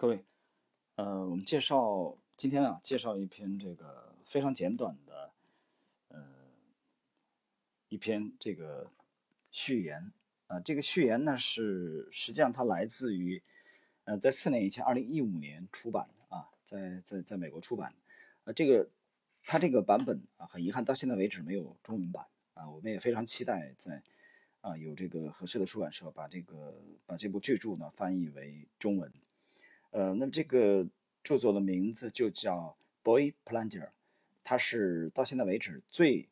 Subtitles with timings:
[0.00, 0.24] 各位，
[0.94, 5.32] 呃，我们介绍今天啊，介绍一篇这个非常简短的，
[6.06, 6.24] 呃，
[7.88, 8.92] 一篇这个
[9.50, 10.12] 序言
[10.46, 10.60] 啊。
[10.60, 13.42] 这个序言呢是实际上它来自于，
[14.04, 17.92] 呃，在四年以前，二零一五年出版的啊，在在在美国出版。
[18.44, 18.88] 呃，这个
[19.42, 22.24] 它这个版本啊，很遗憾到现在为止没有中文版
[22.54, 22.70] 啊。
[22.70, 24.00] 我们也非常期待在
[24.60, 29.12] 啊有这个合适的出版社把这个把这部巨著呢翻译为中文。
[29.98, 30.88] 呃，那么这个
[31.24, 33.86] 著作的名字就叫《Boy Plunger》，
[34.44, 36.28] 它是到现在为止最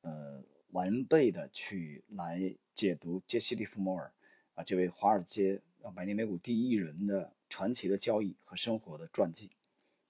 [0.00, 4.10] 呃完备的去来解读杰西·利弗莫尔
[4.54, 9.50] 啊这位华尔街啊百年美股第一人的传奇的交易和生活的传记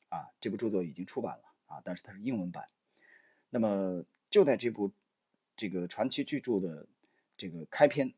[0.08, 0.28] 啊。
[0.40, 2.68] 这部著作已经出版了啊，但是它是英文版。
[3.50, 4.92] 那么就在这部
[5.56, 6.86] 这个传奇巨著的
[7.36, 8.14] 这个开篇，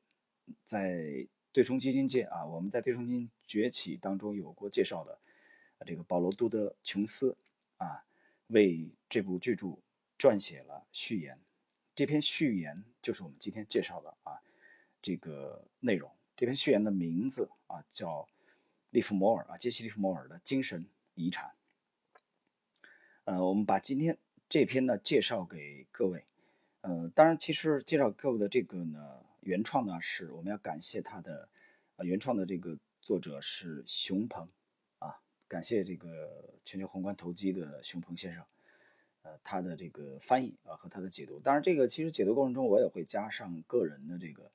[0.67, 1.27] 在。
[1.53, 5.19] 对冲基金界啊，我们在对冲基金崛起当中有过介绍的，
[5.85, 7.37] 这个保罗·杜德·琼斯
[7.77, 8.07] 啊，
[8.47, 9.77] 为这部巨著
[10.19, 11.39] 撰写了序言。
[11.95, 14.41] 这篇序言就是我们今天介绍的啊
[15.03, 16.11] 这个内容。
[16.35, 18.27] 这篇序言的名字啊叫
[18.89, 21.53] 利弗摩尔啊，杰西·利弗摩尔的精神遗产。
[23.25, 24.17] 呃，我们把今天
[24.49, 26.25] 这篇呢介绍给各位。
[26.81, 29.27] 呃，当然，其实介绍各位的这个呢。
[29.43, 31.49] 原创呢是我们要感谢他的，
[31.97, 34.49] 呃，原创的这个作者是熊鹏，
[34.99, 38.45] 啊，感谢这个全球宏观投机的熊鹏先生，
[39.23, 41.41] 呃，他的这个翻译啊和他的解读。
[41.41, 44.49] 当然，这个其实解读过程中我也会加上个人的这个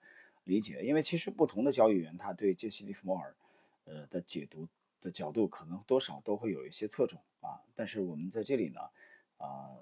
[0.46, 3.36] 理解，因为其实不同的交易员他对杰西·利弗莫尔，
[3.84, 4.70] 呃的解读
[5.02, 7.60] 的角度可能多少都会有一些侧重啊。
[7.76, 8.80] 但是我们在这里呢，
[9.36, 9.76] 啊，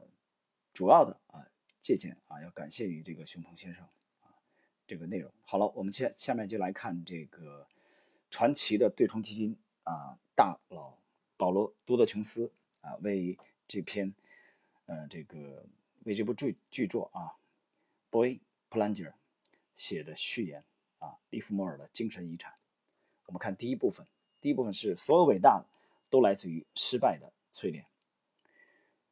[0.74, 1.46] 主要的啊
[1.80, 3.88] 借鉴啊要感谢于这个熊鹏先生。
[4.88, 7.68] 这个内容好了，我们下下面就来看这个
[8.30, 10.98] 传奇的对冲基金啊大佬
[11.38, 14.14] 保罗·多德琼斯啊为这篇
[14.86, 15.66] 呃这个
[16.04, 17.22] 为这部剧剧作啊
[18.12, 18.40] 《Boy
[18.70, 19.10] Plunger》
[19.74, 20.64] 写的序言
[21.00, 22.54] 啊利弗莫尔的精神遗产。
[23.26, 24.06] 我们看第一部分，
[24.40, 25.66] 第一部分是所有伟大的
[26.12, 27.88] 都来自于失败的淬炼。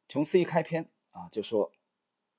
[0.06, 1.72] 琼斯一开篇啊就说，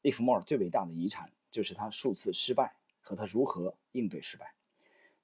[0.01, 2.75] 利弗莫尔最伟大的遗产就是他数次失败。
[3.05, 4.55] 和他如何应对失败，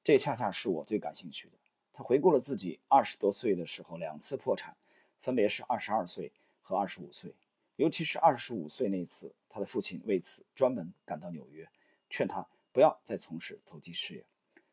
[0.03, 1.53] 这恰恰是我最感兴趣的。
[1.92, 4.78] 他回顾了自己二十多岁的时候两次破产，
[5.19, 6.31] 分别是二十二岁
[6.62, 7.34] 和二十五岁。
[7.78, 11.68] 尤其是二十五岁那次，他的父亲为此专门赶到纽约，
[12.08, 14.24] 劝他不要再从事投机事业，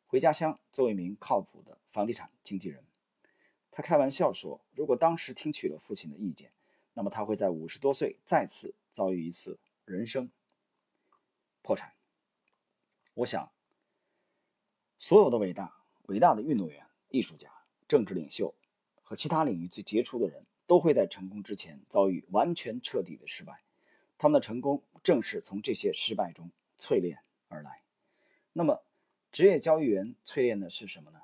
[0.07, 2.85] 回家乡做一名靠谱的房地产经纪人。
[3.71, 6.53] 他开玩笑说，如果当时听取了父亲的意见，
[6.93, 10.31] 那么他会在五十多岁再次遭遇一次人生
[11.63, 11.95] 破产。
[13.19, 13.51] 我想，
[14.97, 17.51] 所有的伟大、伟大的运动员、艺术家、
[17.89, 18.55] 政治领袖
[19.03, 23.65] 和其他领域最杰出的人，都会在成功之前遭遇完全彻底的失败。
[24.19, 27.19] 他们的成功正是从这些失败中淬炼
[27.49, 27.83] 而来。
[28.53, 28.85] 那么，
[29.33, 31.23] 职业交易员淬炼的是什么呢？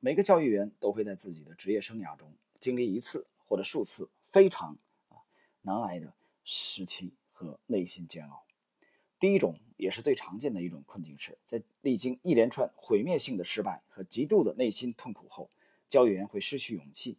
[0.00, 4.76] 每个交易员都会在自己的职业生涯中经历一次或者数次非常
[5.08, 5.24] 啊
[5.62, 6.12] 难挨的
[6.44, 8.44] 时期和内心煎熬。
[9.18, 15.48] 第一种也是最常见的一种困境是，在历经一连串毁灭性的失败和极度的内心痛苦后，
[15.88, 17.16] 交易员会失去勇气，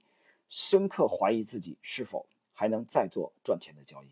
[0.47, 4.07] 深刻怀疑自己是否还能再做赚钱的交易。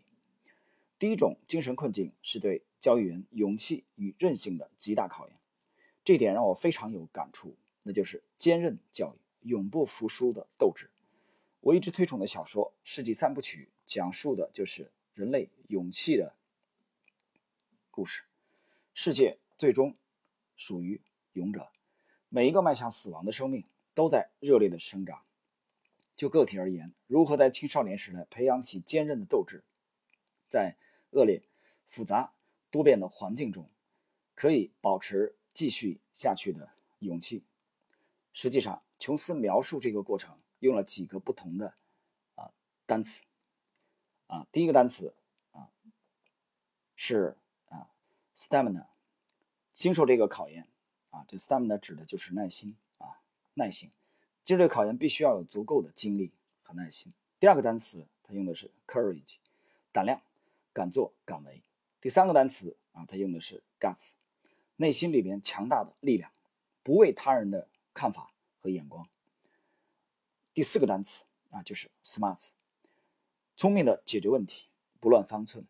[0.98, 5.38] 第一种精神困境是对交易员勇气与韧性的极大考验，
[6.02, 10.90] 这点让我非常有感触，那就是坚韧教育、永不服输的斗志。
[11.60, 16.34] 我一直推崇的小说《世纪三部曲》讲述的就是人类勇气的。
[17.90, 18.22] 故事，
[19.00, 19.96] 世界最终
[20.56, 21.00] 属于
[21.34, 21.70] 勇者。
[22.28, 23.64] 每一个迈向死亡的生命
[23.94, 25.22] 都在热烈的生长。
[26.16, 29.62] 就个体而言，如何在青少年时代培养起坚韧的斗志，
[30.48, 30.76] 在
[31.10, 31.44] 恶劣、
[31.86, 32.32] 复杂、
[32.72, 33.70] 多变的环境中，
[34.34, 37.44] 可以保持继续下去的勇气。
[38.32, 41.72] 实际上，琼斯描述这个过程用了几个不同的
[42.34, 42.50] 啊
[42.84, 43.22] 单词
[44.26, 45.14] 啊，第一个单词
[45.52, 45.70] 啊
[46.96, 47.36] 是。
[48.38, 48.86] stamina，
[49.72, 50.68] 经受这个考验
[51.10, 53.18] 啊，这 stamina 指的就是耐心啊，
[53.54, 53.90] 耐心。
[54.44, 56.30] 接受这个考验必须要有足够的精力
[56.62, 57.12] 和耐心。
[57.40, 59.38] 第二个单词，它用的是 courage，
[59.90, 60.22] 胆量，
[60.72, 61.60] 敢做敢为。
[62.00, 64.12] 第三个单词啊，它用的是 guts，
[64.76, 66.30] 内心里边强大的力量，
[66.84, 68.30] 不为他人的看法
[68.60, 69.08] 和眼光。
[70.54, 72.50] 第四个单词啊，就是 smart，
[73.56, 74.68] 聪明的解决问题，
[75.00, 75.66] 不乱方寸。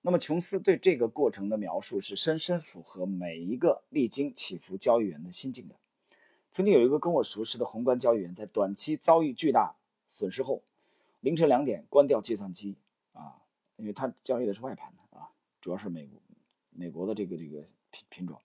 [0.00, 5.74] 那么，琼斯对这个过程的描述是深深符合每一个历经起伏交易员的心境的。
[6.50, 10.62] 曾经有一个跟我熟识的宏观交易员，在短期遭遇巨大损失后，
[11.20, 12.78] 凌晨两点关掉计算机
[13.12, 13.42] 啊，
[13.76, 15.30] 因为他交易的是外盘的啊，
[15.60, 16.20] 主要是美国
[16.70, 18.40] 美国的这个这个品品种，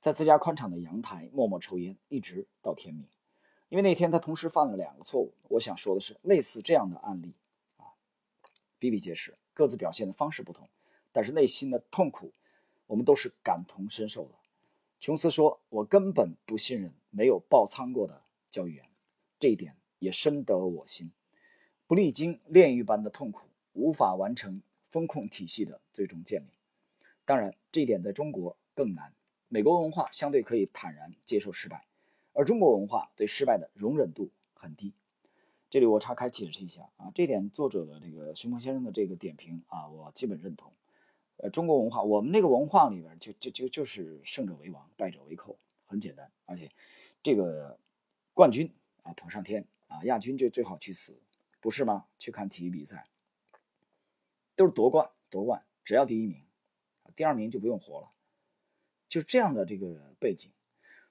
[0.00, 3.06] 在自家宽敞的阳台默默抽烟，一直到天明。
[3.68, 5.32] 因为那天他同时犯了两个错误。
[5.48, 7.34] 我想说的是，类似这样的案例
[7.76, 7.96] 啊，
[8.78, 10.68] 比比皆是，各自表现的方式不同，
[11.12, 12.32] 但是内心的痛苦，
[12.86, 14.34] 我们都是感同身受的。
[14.98, 18.88] 琼斯说：“我根本不信任没有爆仓过的交易员，
[19.38, 21.10] 这一点也深得我心。
[21.86, 26.50] 不历经炼狱般的痛苦，无法完成风控体系的最终建立。
[27.24, 29.12] 当然，这一点在中国更难。
[29.48, 31.84] 美国文化相对可以坦然接受失败，
[32.32, 34.94] 而中国文化对失败的容忍度很低。
[35.68, 40.72] 这里我岔开解释一下啊，这点作者的这个徐鹏先生的这个点评啊，我基本认同。”
[41.42, 46.30] 呃，中国文化，我们那个文化里边就就就就是胜者为王，败者为寇，很简单。
[46.44, 46.70] 而且，
[47.20, 47.80] 这个
[48.32, 48.72] 冠军
[49.02, 51.20] 啊捧上天啊，亚军就最好去死，
[51.60, 52.06] 不是吗？
[52.16, 53.08] 去看体育比赛，
[54.54, 56.44] 都是夺冠夺冠，只要第一名，
[57.16, 58.12] 第二名就不用活了，
[59.08, 60.48] 就是这样的这个背景。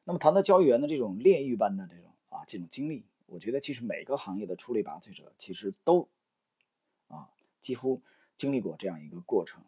[0.05, 6.07] 那么谈到交易员的这种炼狱般的这种啊这种经历，我觉得其实每个行业的出类拔萃者其实都
[7.09, 8.01] 啊几乎
[8.37, 9.61] 经历过这样一个过程。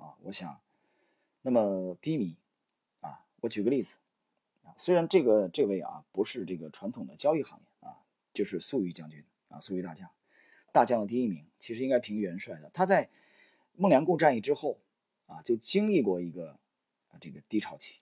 [0.00, 0.58] 啊，我想，
[1.42, 2.38] 那么低迷
[3.00, 3.96] 啊，我举个例子
[4.62, 8.00] 啊，虽然这个这位啊不是这个传统的交易行业啊，
[8.32, 10.10] 就是粟裕将军啊，粟裕大将，
[10.72, 12.70] 大将的第一名，其实应该评元帅的。
[12.70, 13.10] 他在
[13.74, 14.80] 孟良崮战役之后
[15.26, 16.58] 啊，就经历过一个
[17.08, 18.00] 啊这个低潮期，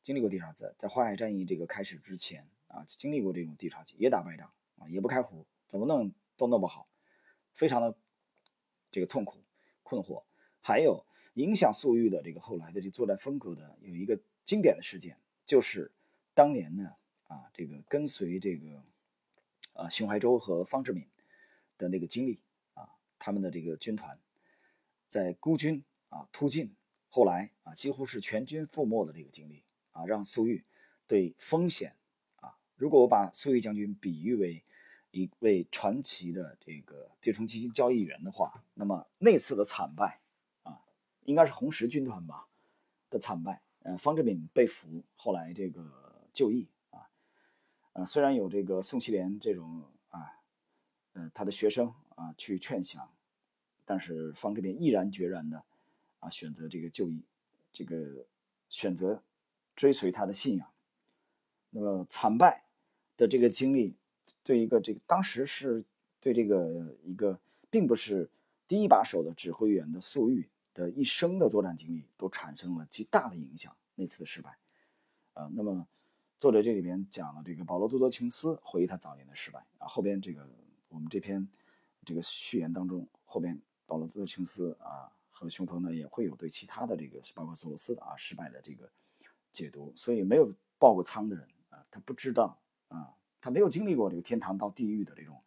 [0.00, 6.88] 经历过低潮，期在淮海战役这个开始之前啊，经历过这种低潮期，也打败仗啊，也不开胡，怎么弄都弄不好，
[7.52, 7.98] 非常的
[8.92, 9.42] 这个痛苦
[9.82, 10.22] 困惑。
[10.60, 15.16] 还有影响粟裕的这个后来的这作战风格的有一个经典的事件，
[15.46, 15.90] 就是
[16.34, 16.92] 当年呢
[17.28, 18.82] 啊这个跟随这个
[19.74, 21.06] 啊熊怀洲和方志敏
[21.76, 22.40] 的那个经历
[22.74, 24.18] 啊，他们的这个军团
[25.06, 26.74] 在孤军啊突进，
[27.08, 29.62] 后来啊几乎是全军覆没的这个经历
[29.92, 30.64] 啊，让粟裕
[31.06, 31.94] 对风险
[32.40, 34.64] 啊，如果我把粟裕将军比喻为
[35.12, 40.20] 一位传奇的这个对冲基金交易员的话，那么那次的惨败。
[41.28, 42.48] 应该是红十军团吧
[43.10, 45.86] 的惨败，呃，方志敏被俘，后来这个
[46.32, 47.06] 就义啊，
[47.92, 50.40] 呃，虽然有这个宋希濂这种啊，
[51.12, 53.06] 呃，他的学生啊去劝降，
[53.84, 55.62] 但是方志敏毅然决然的
[56.20, 57.22] 啊选择这个就义，
[57.74, 58.24] 这个
[58.70, 59.22] 选择
[59.76, 60.66] 追随他的信仰。
[61.68, 62.64] 那么惨败
[63.18, 63.94] 的这个经历，
[64.42, 65.84] 对一个这个当时是
[66.22, 67.38] 对这个一个
[67.68, 68.30] 并不是
[68.66, 70.48] 第一把手的指挥员的粟裕。
[70.78, 73.76] 的一生的作战经历都产生了极大的影响。
[73.96, 74.56] 那次的失败，
[75.34, 75.88] 呃，那么
[76.38, 79.88] 作者这里边讲了这个保罗·多德琼斯回忆他早年的失败啊。
[79.88, 80.48] 后边这个
[80.90, 81.48] 我们这篇
[82.04, 88.88] 这个序言当中，后边保罗·多德琼斯啊和熊鹏呢也会有对其他的这个包括索罗斯的啊失败的这个
[89.52, 89.92] 解读。
[89.96, 95.42] 所以没有爆过仓的人啊，他不知道啊，他没有经历过这个天堂到地狱的这种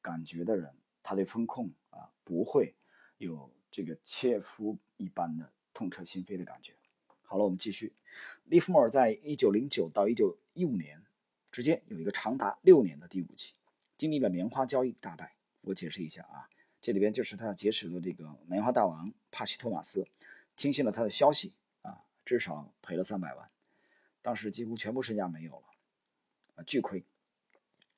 [0.00, 0.72] 感觉的人，
[1.02, 2.76] 他对风控啊不会
[3.16, 3.50] 有。
[3.78, 6.74] 这个切肤一般的痛彻心扉的感觉。
[7.22, 7.94] 好了，我们继续。
[8.46, 11.00] 利弗莫尔在一九零九到一九一五年
[11.52, 13.54] 之间有一个长达六年的低谷期，
[13.96, 15.36] 经历了棉花交易大败。
[15.60, 16.50] 我解释一下啊，
[16.80, 20.08] 这里边就是他结识了这个棉花大王帕西托马斯，
[20.56, 23.48] 听信了他的消息啊，至少赔了三百万，
[24.20, 25.66] 当时几乎全部身家没有了，
[26.56, 27.04] 啊，巨亏。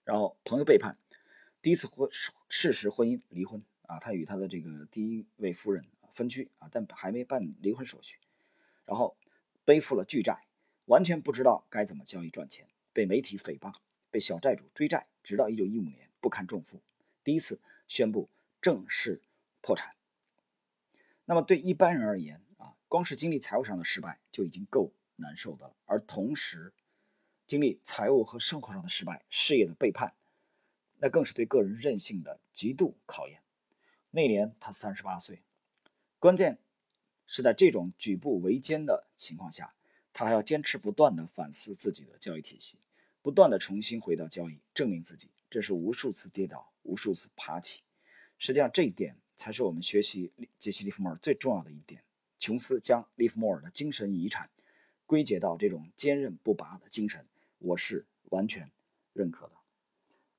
[0.05, 0.99] 然后朋友背叛，
[1.63, 2.07] 第一次婚
[2.51, 3.65] 事实婚姻离婚。
[3.91, 8.19] 啊，他与他的这个第一位夫人分居啊，但还没办离婚手续，
[8.85, 9.17] 然后
[9.65, 10.47] 背负了巨债，
[10.85, 13.75] 完全不知道该怎么交易赚钱，被媒体诽谤，
[14.09, 16.81] 被小债主追债，直到一九一五年不堪重负，
[17.25, 18.31] 第一次宣布
[18.63, 19.23] 正式
[19.61, 19.97] 破产。
[21.25, 26.73] 那么对一般人而言啊，光是经历财务上的失败就已经够难受的了，而同时
[27.45, 30.15] 经历财务和生活上的失败、事业的背叛，
[30.99, 33.43] 那更是对个人韧性的极度考验。
[34.13, 35.43] 那年他三十八岁，
[36.19, 36.59] 关键
[37.27, 39.75] 是在这种举步维艰的情况下，
[40.13, 42.79] 他还要坚持不断的反思自己的交易体系，
[43.23, 45.31] 不断的重新回到交易，证明自己。
[45.49, 47.83] 这是无数次跌倒，无数次爬起。
[48.37, 52.03] 实际上，这一点才是我们学习杰西·利弗莫尔最重要的一点。
[52.39, 54.51] 琼斯将利弗莫尔的精神遗产
[55.07, 57.27] 归结到这种坚韧不拔的精神，
[57.59, 58.73] 我是完全
[59.13, 59.53] 认可的。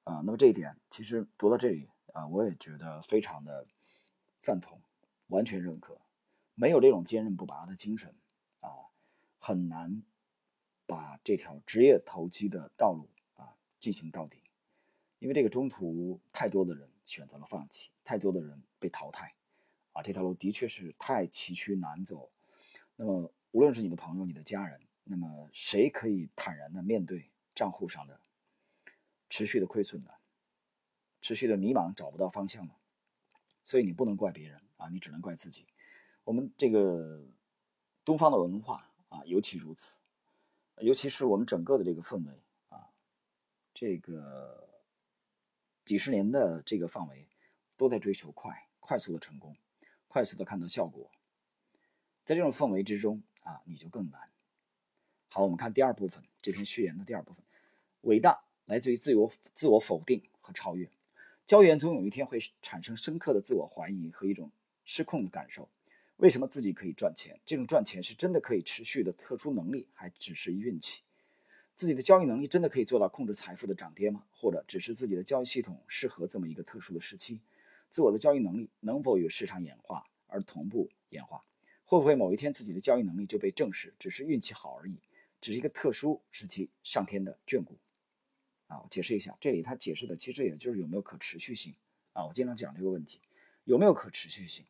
[0.03, 1.87] 啊，那么这一点其实读到这里。
[2.13, 3.67] 啊，我也觉得非常的
[4.39, 4.81] 赞同，
[5.27, 5.99] 完全认可。
[6.55, 8.13] 没有这种坚韧不拔的精神，
[8.59, 8.69] 啊，
[9.39, 10.03] 很难
[10.85, 14.43] 把这条职业投机的道路啊进行到底，
[15.19, 19.33] 因为这个中途太多的人选择了放弃，太多的人被淘汰，
[19.93, 22.29] 啊，这条路的确是太崎岖难走。
[22.95, 28.19] 那么，无论是你的朋友、你的家人，那么谁可以坦然的面对账户上的
[29.29, 30.11] 持续的亏损呢？
[31.21, 32.75] 持续的迷茫，找不到方向了？
[33.63, 35.67] 所以你不能怪别人啊，你只能怪自己。
[36.23, 37.27] 我们这个
[38.03, 39.99] 东方的文化啊，尤其如此。
[40.79, 42.89] 尤其是我们整个的这个氛围啊，
[43.71, 44.81] 这个
[45.85, 47.27] 几十年的这个范围，
[47.77, 49.55] 都在追求快、快速的成功，
[50.07, 51.11] 快速的看到效果。
[52.25, 54.31] 在这种氛围之中啊，你就更难。
[55.29, 57.45] 好，我们看第二部分这篇序言的第二部分：
[58.01, 60.89] 伟大来自于自由、自我否定和超越。
[61.51, 64.49] 交易员总有一天会产生深刻的自我怀疑和一种
[64.85, 65.67] 失控的感受。
[66.15, 67.37] 为什么自己可以赚钱？
[67.45, 71.01] 这种赚钱是真的可以持续的特殊能力，还只是运气？
[71.75, 74.23] 自己的交易能力真的可以做到控制财富的涨跌吗？
[74.31, 77.41] 或者只是自己的交易系统适合这么一个特殊的时期？
[77.89, 81.43] 自我的交易能力能否与市场演化而同步演化？
[81.83, 85.01] 会不会某一天自己的交易能力就被证实只是运气好而已，
[85.41, 87.77] 只是一个特殊时期上天的眷顾？
[88.71, 91.75] 啊，我解释一下，这里他解释的其实也就是有没有可持续性
[92.13, 92.25] 啊。
[92.25, 93.19] 我经常讲这个问题，
[93.65, 94.65] 有没有可持续性？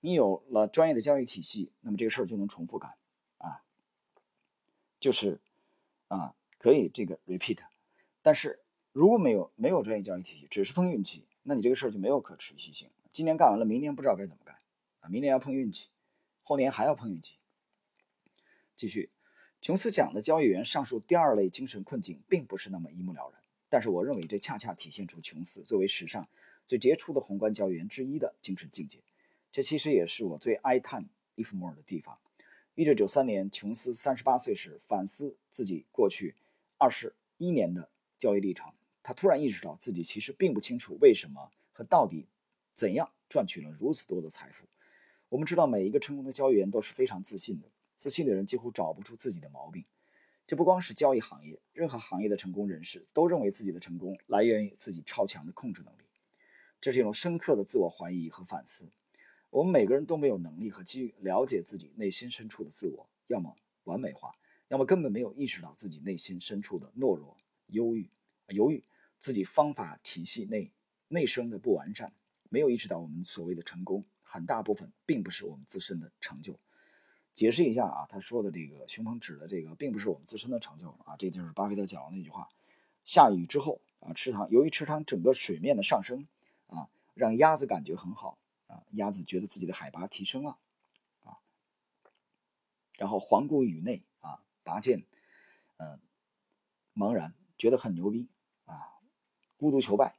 [0.00, 2.94] 你有了专业的交易体系，那么这个事儿就能重复干，
[3.38, 3.64] 啊，
[5.00, 5.40] 就是
[6.08, 7.60] 啊，可以这个 repeat。
[8.20, 8.60] 但是
[8.92, 12.90] 如果没有没有专业交易体系，只是碰运气，那你这个事儿就没有可持续性。
[13.10, 14.54] 今年干完了，明年不知道该怎么干
[15.00, 15.88] 啊，明年要碰运气，
[16.42, 17.38] 后年还要碰运气。
[18.76, 19.10] 继续，
[19.60, 23.37] 琼斯讲的交易员上述第二类精神困境并不是那么一目了然，
[23.68, 26.28] 但是我认为这恰恰体现出琼斯作为史上
[26.66, 28.98] 最杰出的宏观交易员之一的精神境界。
[29.50, 32.18] 这其实也是我最哀叹伊夫莫尔的地方。
[32.74, 36.36] 一九九三年，琼斯三十八岁时反思自己过去
[36.76, 38.72] 二十一年的交易历程，
[39.02, 42.28] 他突然意识到自己其实并不清楚为什么和到底
[42.74, 44.66] 怎样赚取了如此多的财富。
[45.28, 49.84] 我们知道，每一个成功的交易员都是非常自信的，自信的人几乎找不出自己的毛病。
[50.48, 56.04] 这不光是交易行业，任何行业的成功人士都认为自己的成功来源于自己超强的控制能力。
[56.80, 58.90] 这是一种深刻的自我怀疑和反思。
[59.50, 64.34] 我们每个人都没有能力和机遇了解自己内心深处的自我，要么完美化，
[64.68, 67.36] 要么根本没有意识到自己内心深处的懦弱、
[67.66, 68.08] 忧郁、
[68.46, 68.82] 犹豫，
[69.18, 70.72] 自己方法体系内
[71.08, 72.10] 内生的不完善，
[72.48, 76.58] 没有意识到我们所谓的成功，很大部分并不是我们自身的成就。
[77.38, 82.48] 解释一下啊，他说的这个熊鹏指的这个，并不是我们自身的成就啊，这就是巴菲特讲的那句话：
[83.04, 86.26] 下雨之后啊，池塘由于池塘整个水面的上升
[86.66, 88.36] 啊，让鸭子感觉很好。
[88.66, 90.58] 啊，鸭子觉得自己的海拔提升了，
[91.24, 91.38] 啊，
[92.98, 95.06] 然后环顾宇内啊，拔剑，
[95.78, 96.00] 嗯，
[96.94, 98.28] 茫然，觉得很牛逼
[98.66, 98.98] 啊，
[99.56, 100.18] 孤独求败，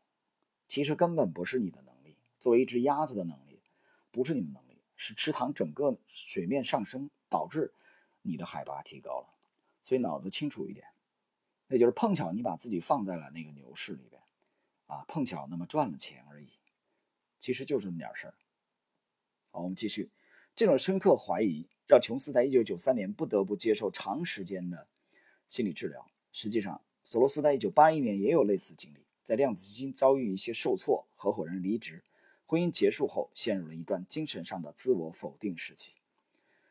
[0.67, 3.61] 其实根本不是你的能力，作为一只鸭子的能力，
[4.09, 4.68] 不是你的能力，
[5.01, 7.73] 是池塘整个水面上升导致
[8.21, 9.29] 你的海拔提高了，
[9.81, 10.85] 所以脑子清楚一点，
[11.67, 14.21] 那就是碰巧你把自己放在了那个牛市里边，
[14.87, 16.49] 啊，碰巧那么赚了钱而已。
[17.39, 18.33] 其实就这么点事儿。
[19.51, 20.11] 好，我们继续。
[20.53, 24.89] 这种深刻怀疑让琼斯在1993年不得不接受长时间的
[25.47, 26.11] 心理治疗。
[26.33, 32.03] 实际上，索罗斯在1981年也有类似经历，在量子基金遭遇一些受挫，合伙人离职，
[32.49, 35.91] 婚姻结束后，陷入了一段精神上的自我否定时期。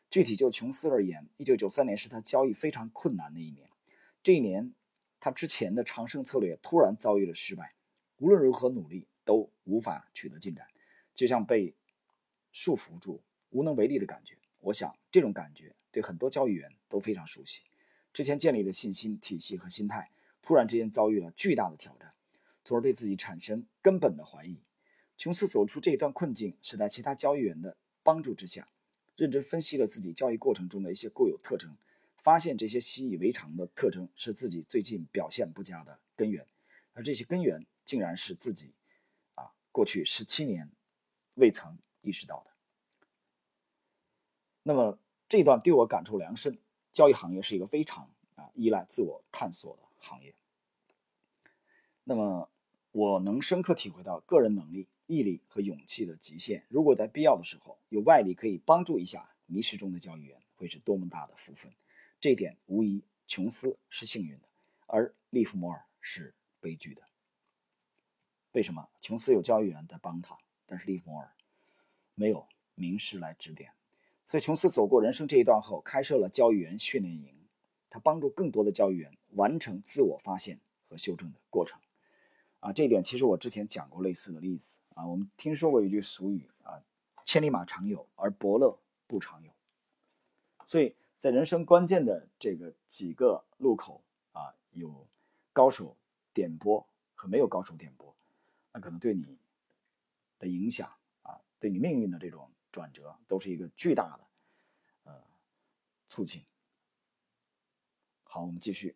[0.09, 3.69] 具体就琼斯而言，1993年是他交易非常困难的一年。
[4.21, 4.73] 这一年，
[5.21, 7.75] 他之前的长胜策略突然遭遇了失败，
[8.17, 9.07] 无论如何努力。
[9.25, 10.65] 都无法取得进展，
[11.13, 11.75] 就像被
[12.51, 13.21] 束缚住、
[13.51, 14.35] 无能为力的感觉。
[14.61, 17.61] 我想这种感觉对很多交易员都非常熟悉。
[18.11, 20.09] 之前建立的信心体系和心态，
[20.41, 22.11] 突然之间遭遇了巨大的挑战，
[22.65, 24.57] 从而对自己产生根本的怀疑。
[25.19, 28.69] 琼斯走出这一段困境，是在其他交易员的帮助之下，
[29.17, 31.75] 认真分析了自己交易过程中的一些固有特征，
[32.15, 36.47] 发现这些习以为常的特征是自己最近表现不佳的根源，
[36.93, 38.71] 而这些根源竟然是自己。
[39.35, 40.71] 啊过去十七年
[41.33, 42.51] 未曾意识到的，
[44.63, 44.97] 那么
[45.27, 46.57] 这段对我感触良深。
[46.93, 50.33] 交易行业是一个非常啊依赖自我探索的行业。
[52.05, 52.49] 那么
[52.91, 56.63] 我能深刻体会到个人能力、毅力和勇气的极限。
[56.69, 61.73] 如果在必要的时候有外力可以帮助一下迷失中的交易员，会是多么大的福分。
[62.21, 64.47] 这一点无疑，琼斯是幸运的，
[64.85, 67.01] 而利弗莫尔是悲剧的。
[68.51, 70.37] 为什么琼斯有交易员在帮他，
[70.67, 71.31] 但是利弗莫尔
[72.13, 73.71] 没有名师来指点？
[74.27, 77.33] 所以琼斯走过人生这一段后，开设了交易员训练营，
[77.89, 81.81] 他帮助更多的交易员完成自我发现和修正的过程。
[82.59, 85.05] 啊，这一点其实我之前讲过类似的例子啊。
[85.05, 86.83] 我们听说过一句俗语啊
[87.23, 89.51] ，“千里马常有，而伯乐不常有。”
[90.67, 94.01] 所以在人生关键的这个几个路口
[94.33, 95.07] 啊，有
[95.53, 95.95] 高手
[96.33, 96.85] 点拨
[97.15, 98.13] 和没有高手点拨，
[98.73, 99.37] 那可能对你
[100.37, 100.91] 的影响
[101.23, 104.27] 啊，对你命运的这种转折，都是一个巨大的
[105.05, 105.23] 呃
[106.07, 106.43] 促进。
[108.23, 108.95] 好，我们继续。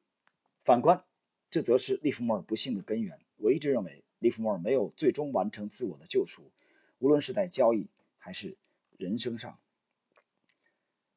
[0.64, 1.04] 反观，
[1.50, 3.20] 这则是利弗莫尔不幸的根源。
[3.38, 6.52] 我一直认为，利弗莫尔没有最终完成自我的救赎，
[7.00, 7.88] 无论是在交易
[8.18, 8.58] 还是
[8.98, 9.60] 人生上。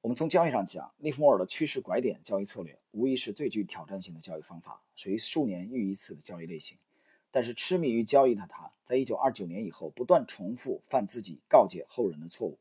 [0.01, 6.79] 我们从交易上讲，利弗莫尔的趋势拐点交易策略无疑是最具挑战性的交易方法，属于数年遇一次的交易类型。
[7.31, 12.59] 但是，痴迷于交易的他，在一九二九年以后不断重复犯自己告诫后人的错误，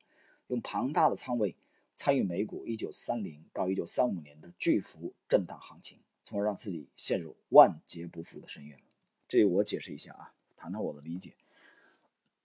[0.47, 1.55] 用庞大的仓位
[1.95, 8.77] 参与美股一九三零到一九三五年的巨幅震荡行情，从而让自己陷入万劫不复的深渊。
[9.27, 11.33] 这我解释一下啊，谈谈我的理解。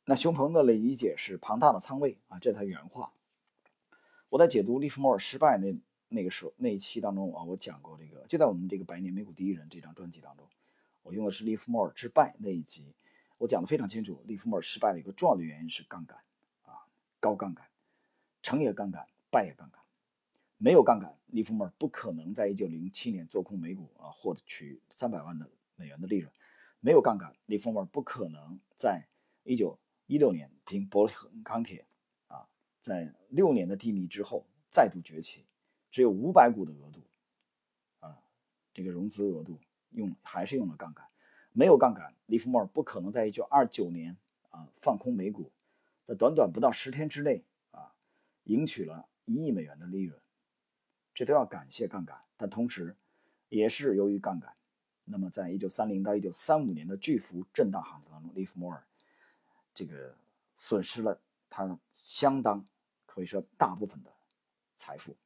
[0.06, 3.12] 那熊鹏的理解是庞大的仓位啊，这是他原话。
[4.28, 5.76] 我在解读利弗莫尔失败那
[6.08, 10.49] 那个时候那一期当中啊，我讲过这个，就在我们这个《百年美股第一人》这张专辑当中，
[11.02, 12.94] 我用的是利弗莫尔之败那一集，
[13.38, 14.22] 我讲的非常清楚。
[14.26, 16.18] 利弗莫尔失败的一个重要的原因是杠杆
[16.64, 16.87] 啊，
[17.20, 17.66] 高杠杆，
[18.42, 19.80] 成也杠杆，败也杠杆。
[20.56, 26.32] 没有杠杆，利弗莫尔不可能在一九零七年做空美股啊，获取三百万的美元的利润。
[26.80, 29.06] 没有杠杆，利弗莫尔不可能在
[29.44, 31.87] 一九一六年凭伯克钢铁
[32.26, 32.49] 啊，
[32.80, 35.44] 在六年的低迷之后再度崛起。
[35.90, 37.02] 只有五百股的额度
[37.99, 38.22] 啊，
[38.72, 39.60] 这个融资额度
[39.90, 41.06] 用还是用了杠杆。
[41.52, 44.16] 没有杠杆，利弗莫尔不可能在一九二九年
[44.49, 45.50] 啊放空美股，
[46.04, 47.92] 在短短不到十天之内啊，
[48.44, 50.18] 赢取了一亿美元的利润。
[51.12, 52.96] 这都要感谢杠杆，但同时
[53.49, 54.56] 也是由于杠杆。
[55.07, 58.87] 那么，在一九三零到一九三五年的巨幅震荡行情当中，利弗莫尔
[59.75, 60.14] 这个
[60.54, 62.64] 损失了他相当
[63.07, 64.12] 可以说大部分的
[64.77, 65.16] 财富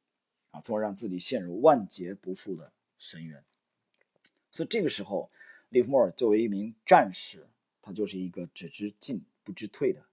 [0.49, 3.43] 啊，从而让自己陷入万劫不复的深渊。
[4.49, 5.29] 所以这个时候，
[5.69, 7.47] 利弗莫尔作为一名战士，
[7.81, 10.03] 他就是一个只知进不知退的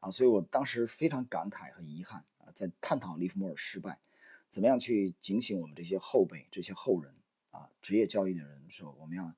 [0.00, 0.10] 啊。
[0.10, 3.98] 所以我当时非常感慨和遗憾啊，在探讨利弗莫尔失败，
[4.48, 7.14] 怎么样去警醒我们这些后辈、这些后人。
[7.56, 9.34] 啊，职业交易的人说，我们要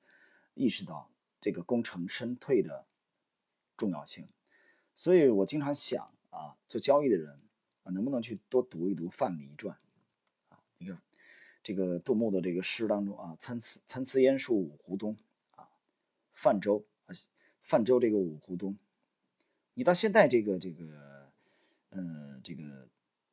[0.54, 2.86] 意识到这个功成身退的
[3.76, 4.28] 重要性。
[4.96, 7.40] 所以我经常想啊，做交易的人
[7.84, 9.78] 啊，能不能去多读一读《范蠡传》
[10.54, 10.60] 啊？
[10.78, 11.00] 你看
[11.62, 15.16] 这个杜牧的这个诗当中啊，“参差参差烟树五湖东”
[15.54, 15.68] 啊，
[16.32, 17.14] 泛舟啊，
[17.62, 18.76] 泛舟这个五湖东，
[19.74, 21.30] 你到现在这个这个
[21.90, 22.88] 呃这个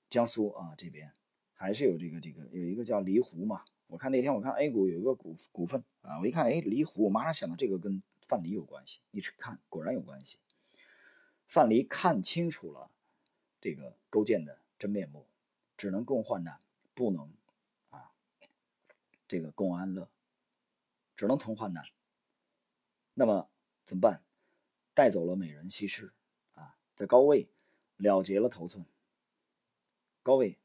[0.10, 1.12] 江苏啊这边
[1.54, 3.66] 还是有这个这个有一个叫蠡湖嘛。
[3.88, 10.40] 我看那天我看 A 股有一个股股份啊，我一看，哎，离湖，我马上想到这个跟范蠡有关系，一直看，果然有关系。
[11.48, 12.90] 范蠡看清楚了
[13.62, 15.28] 这个勾践的真面目，
[15.78, 16.60] 只能共患难，
[16.94, 17.32] 不能
[17.92, 18.12] 啊，
[19.28, 20.10] 这个共安乐，
[21.16, 21.86] 只能同患难。
[23.14, 23.50] 那么
[23.84, 24.24] 怎么办？
[24.94, 26.12] 带走了美人西施
[26.56, 27.48] 啊，在高位
[27.98, 28.86] 了结了头寸，
[30.24, 30.58] 高位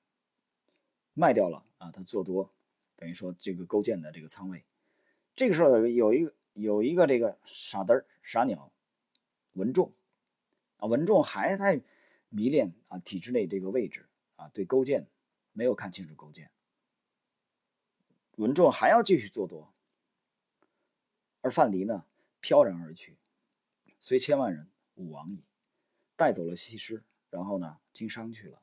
[1.12, 2.50] 卖掉了啊，他做多。
[3.00, 4.64] 等于说这个勾践的这个仓位，
[5.34, 8.70] 这个时候有一个有一个这个傻嘚儿傻鸟
[9.54, 9.92] 文仲。
[10.76, 11.82] 啊，文仲还在
[12.30, 15.06] 迷恋啊体制内这个位置啊，对勾践
[15.52, 16.50] 没有看清楚勾践，
[18.36, 19.74] 文仲还要继续做多，
[21.42, 22.06] 而范蠡呢
[22.40, 23.18] 飘然而去，
[23.98, 25.44] 随千万人吾往矣，
[26.16, 28.62] 带走了西施，然后呢经商去了，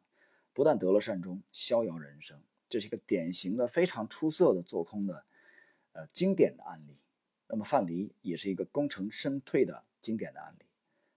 [0.53, 2.41] 不但得了善终，逍遥人生。
[2.69, 5.25] 这是一个典型的、非常出色的做空的，
[5.93, 6.99] 呃，经典的案例。
[7.47, 10.65] 那么范蠡也是一个功成身退的经典的案例。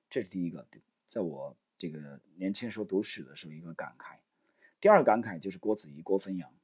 [0.08, 0.66] 这是第一个，
[1.08, 4.18] 在我这个年轻时候读史的时候一个感慨。
[4.80, 6.54] 第二个感慨就是郭子仪、郭汾阳。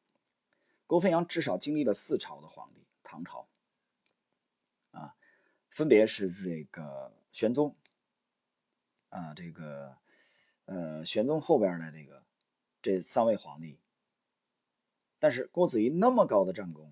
[0.86, 3.48] 郭汾阳至少经历了四朝的皇帝，唐朝，
[4.92, 5.16] 啊，
[5.70, 7.74] 分别是这个玄宗，
[9.08, 9.98] 啊，这个，
[10.66, 12.22] 呃，玄宗后边的这个
[12.80, 13.80] 这三位皇帝。
[15.26, 16.88] 但是郭子仪那么高的战功，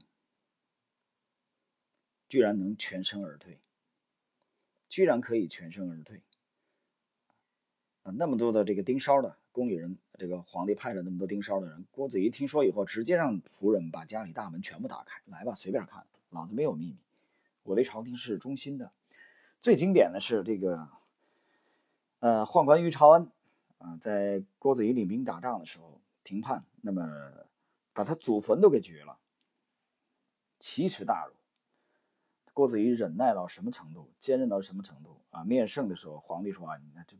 [2.29, 3.61] 居然能全身而退，
[4.88, 6.20] 居然可以全身而退
[8.03, 8.11] 啊！
[8.16, 16.97] 那么多的这个盯梢的宫里人，这个皇帝派了那么多盯梢的人，郭子仪听说以后，直接让仆人把家里大门全部打开，来吧，随便看，老子没有秘密，
[17.62, 18.90] 我对朝廷是忠心的。
[19.61, 20.88] 最经典的是这个，
[22.18, 23.31] 呃，宦官于朝恩
[23.79, 27.44] 啊，在郭子仪领兵打仗的时候评判，那么。
[27.95, 29.19] 把他祖坟都给掘了，
[30.59, 31.35] 奇耻大辱。
[32.53, 35.43] 郭子仪忍耐到什么程度，坚韧到什么程度啊？
[35.45, 37.17] 面圣的时候，皇帝说啊，你这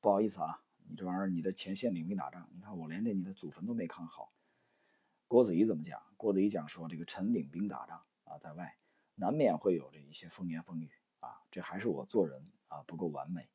[0.00, 4.32] 不好意思啊，你这玩意儿你的前线领兵打仗，你看我连这你的祖坟都没看好。
[5.28, 6.00] 郭子仪怎么讲？
[6.16, 8.78] 郭子仪讲说，这个臣领兵打仗啊，在外
[9.16, 13.48] 难免会有这一些风言风语啊，这还是我做人啊不够完美。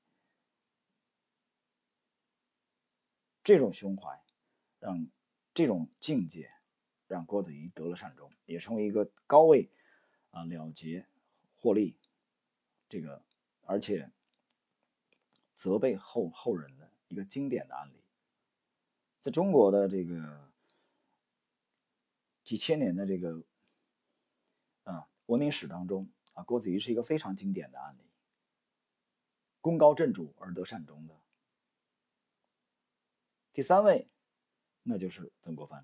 [3.43, 4.21] 这种胸怀，
[4.79, 5.07] 让
[5.53, 6.51] 这种境界，
[7.07, 9.69] 让郭子仪得了善终，也成为一个高位
[10.31, 11.07] 啊了结。
[11.59, 11.97] 获利，
[12.87, 13.25] 这个
[13.63, 14.11] 而且
[15.55, 18.03] 责备后后人的一个经典的案例，
[19.19, 20.51] 在中国的这个
[22.43, 23.43] 几千年的这个
[24.83, 28.03] 啊文明史当中啊，郭子仪是一个非常经典的案例，
[29.59, 31.19] 功高震主而得善终的。
[33.51, 34.07] 第三位，
[34.83, 35.83] 那就是曾国藩。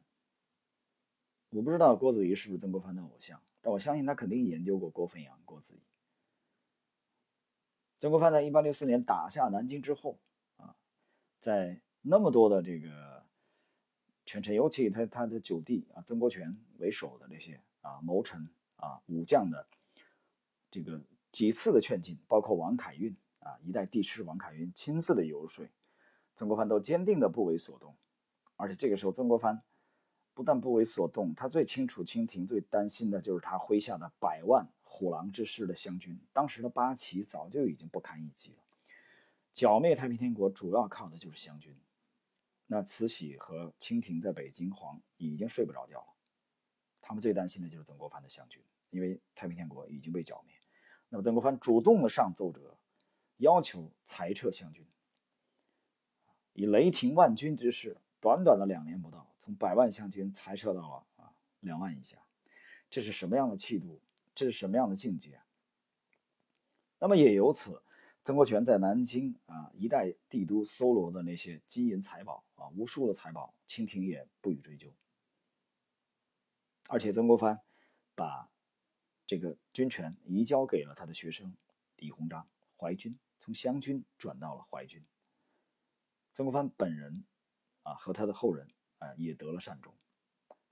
[1.53, 3.39] 我不知道郭子仪是不是曾国藩的偶像。
[3.61, 5.79] 但我相信他肯定研究过郭汾阳、郭子仪。
[7.97, 10.19] 曾国藩在一八六四年打下南京之后，
[10.57, 10.75] 啊，
[11.39, 13.23] 在那么多的这个
[14.25, 19.65] 权臣，尤其他他的九弟啊，曾国荃为首的这些啊谋臣啊武将的
[20.69, 25.65] 这个几次的劝进，包括王凯运啊一代帝师王凯运亲自的游说，
[26.35, 27.95] 曾国藩都坚定的不为所动。
[28.57, 29.63] 而且这个时候，曾国藩。
[30.34, 36.19] 不但不为所动，他最清楚清廷最担心的就是他麾下的百万虎狼之师的湘军。
[36.34, 38.63] 当时的八旗早就已经不堪一击了，
[39.54, 41.76] 剿灭太平天国主要靠的就是湘军。
[42.65, 46.08] 那慈禧和清廷在北京皇已经睡不着觉了，
[47.00, 50.56] 他们最担心的就是曾国藩的湘军，因为太平天国已经被剿灭。
[51.10, 52.76] 那么曾国藩主动的上奏折，
[53.38, 54.84] 要求裁撤湘军，
[56.54, 57.98] 以雷霆万钧之势。
[58.19, 62.17] 短短的两年不到，从百万湘军裁撤到了啊两万以下，
[62.89, 64.01] 这是什么样的气度？
[64.34, 65.41] 这是什么样的境界？
[66.97, 67.84] 那么也由此，
[68.23, 74.95] 曾国荃在南京啊一代帝都搜罗的那些金银财宝啊，无数的财宝，清廷也不予追究。
[76.88, 77.60] 而且曾国藩
[78.15, 78.49] 把
[79.27, 81.53] 这个军权移交给了他的学生
[81.97, 85.06] 李鸿章，淮军从湘军转到了淮军。
[86.32, 87.25] 曾国藩本人。
[87.86, 88.65] 啊，和他的后人
[89.03, 89.93] 啊也得了善终，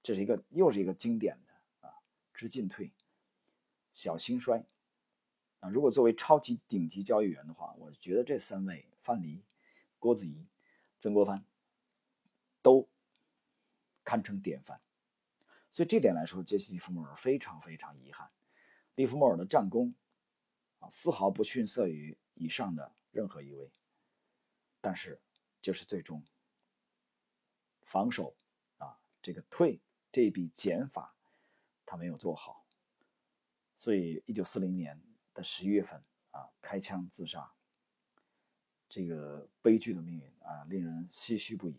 [0.02, 1.94] 这是一个又是一个经典的啊，
[2.34, 2.92] 知进退，
[3.94, 4.66] 小兴衰
[5.60, 5.70] 啊。
[5.70, 9.42] 如果作为超级顶级交易员的话，我觉得这三位范蠡、
[10.00, 10.48] 郭子仪、
[11.00, 11.46] 曾国藩
[12.62, 12.88] 都
[14.04, 14.82] 堪称典范。
[15.70, 18.30] 所以这点来说，杰西·利弗莫尔非常非常遗憾，
[18.96, 19.94] 利弗莫尔的战功
[20.80, 23.72] 啊丝毫不逊色于以上的任何一位，
[24.82, 25.22] 但是
[25.62, 26.24] 就是最终。
[27.92, 28.34] 防守
[28.78, 29.82] 啊，这个退
[30.14, 31.14] 这笔减法，
[31.86, 32.66] 他没有做好，
[33.76, 34.98] 所以一九四零年
[35.34, 37.52] 的十一月份啊，开枪自杀，
[38.88, 41.76] 这个悲剧的命运啊，令人唏嘘不已。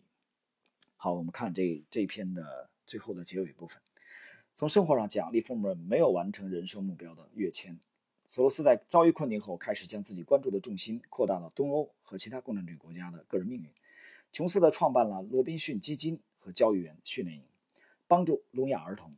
[0.96, 3.80] 好，我们看这这篇的最后的结尾部分。
[4.54, 7.80] 从生活上讲，利弗莫尔没有完成人生目标的跃迁。
[8.26, 13.72] 索罗斯在遭遇困境后，开始将自己关注的重心扩大到东欧和其他共产主义国家的个人命运。
[14.32, 17.44] 琼斯的创办了罗宾逊基金和教育员训练营，
[18.08, 19.14] 帮助聋哑儿童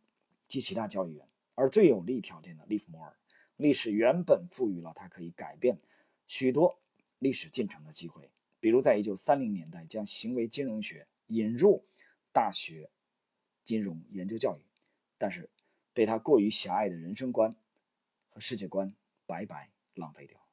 [0.49, 1.27] 及其他教育员。
[1.55, 3.17] 而最有利条件的利弗莫尔，
[3.57, 5.79] 历史原本赋予了他可以改变
[6.27, 6.81] 许多
[7.21, 11.85] 历史进程的机会，比如在1930年代将行为金融学引入
[12.33, 12.91] 大学
[13.65, 14.63] 金融研究教育，
[15.17, 15.49] 但是
[15.93, 17.55] 被他过于狭隘的人生观
[18.29, 18.93] 和世界观
[19.27, 20.44] 白白浪费掉。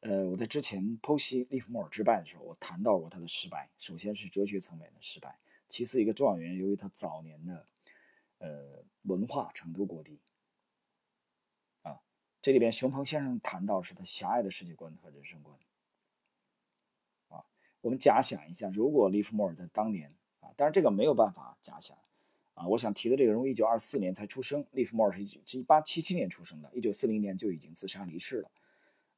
[0.00, 3.68] 呃，我在之前剖析利弗莫尔之败的时候，我谈到过他的失败。
[3.78, 7.66] 首先是哲学层面的失败，其次一个重要原因，由于他早年的
[8.38, 10.18] 呃文化程度过低。
[11.82, 12.00] 啊，
[12.40, 15.54] 这里边熊鹏先生谈到是他狭隘的世界观和人生观。
[17.28, 17.44] 啊，
[17.82, 21.94] 我们假想一下，如果利弗莫尔在当年啊，当然这个没有办法假想。
[22.54, 28.50] 啊，我想提的这个人物，一九二四年才出生，利弗莫尔是一八七七年出生的，一九四零年就已经自杀离世了。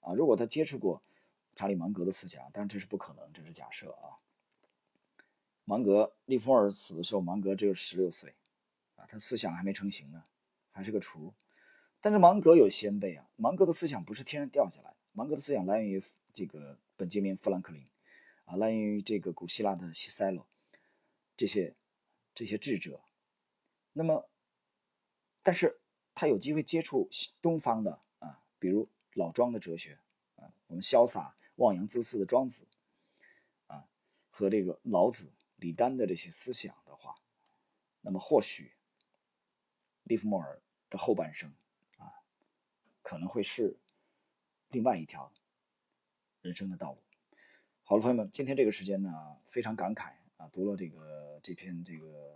[0.03, 1.03] 啊，如果他接触过
[1.55, 4.19] 查理芒格的思想，当然这是不可能，这是假设啊。
[5.65, 8.35] 芒格，利弗尔死的时候，芒格只有十六岁，
[8.97, 10.25] 啊，他思想还没成型呢，
[10.73, 11.33] 还是个雏。
[12.01, 17.87] 但是芒格有先辈啊，芒格的思想不是天上掉下来，芒格的思想来源于这个本杰明·富兰克林，
[18.45, 20.45] 啊，来源于这个古希腊的西塞罗，
[21.37, 21.77] 这些
[22.35, 23.01] 这些智者。
[23.93, 24.29] 那么，
[25.45, 25.79] 但是
[26.13, 27.09] 他有机会接触
[27.41, 28.89] 东方的啊，比如。
[29.15, 29.99] 老庄的哲学
[30.37, 32.67] 啊，我们潇洒妄扬自私的庄子
[33.67, 33.87] 啊，
[34.31, 37.15] 和这个老子、李丹的这些思想的话，
[38.01, 38.73] 那么或许
[40.05, 41.53] 利弗莫尔的后半生
[41.99, 42.25] 啊，
[43.03, 43.77] 可能会是
[44.69, 45.31] 另外一条
[46.41, 46.99] 人生的道路。
[47.85, 52.35] 好了，朋友们，今天这个时间呢，非常感慨啊，读了这个这篇这个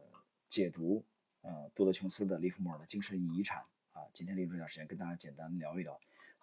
[0.49, 1.03] 解读
[1.41, 5.99] 呃多德琼斯的利弗莫尔的精神遗产啊，今天利用这点时间跟大家简单聊一聊。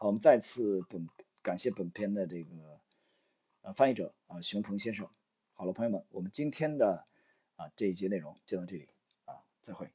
[0.05, 1.07] 我们再次本
[1.41, 2.81] 感谢本片的这个
[3.61, 5.07] 呃翻译者啊熊鹏先生。
[5.53, 7.07] 好了，朋友们，我们今天的
[7.55, 8.89] 啊这一节内容就到这里
[9.23, 9.89] 啊，再会。